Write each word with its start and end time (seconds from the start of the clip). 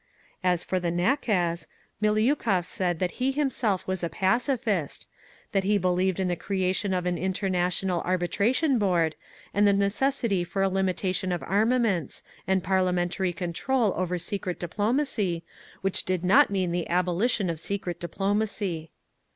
As 0.43 0.63
for 0.63 0.79
the 0.79 0.89
nakaz, 0.91 1.67
Miliukov 2.01 2.65
said 2.65 2.97
that 2.97 3.17
he 3.21 3.31
himself 3.31 3.85
was 3.87 4.03
a 4.03 4.09
pacifist; 4.09 5.05
that 5.51 5.63
he 5.63 5.77
believed 5.77 6.19
in 6.19 6.27
the 6.27 6.35
creation 6.35 6.91
of 6.91 7.05
an 7.05 7.19
International 7.19 8.01
Arbitration 8.01 8.79
Board, 8.79 9.15
and 9.53 9.67
the 9.67 9.73
necessity 9.73 10.43
for 10.43 10.63
a 10.63 10.69
limitation 10.69 11.31
of 11.31 11.43
armaments, 11.43 12.23
and 12.47 12.63
parliamentary 12.63 13.31
control 13.31 13.93
over 13.95 14.17
secret 14.17 14.59
diplomacy, 14.59 15.43
which 15.81 16.03
did 16.03 16.23
not 16.23 16.49
mean 16.49 16.71
the 16.71 16.89
abolition 16.89 17.47
of 17.47 17.59
secret 17.59 17.99
diplomacy. 17.99 18.89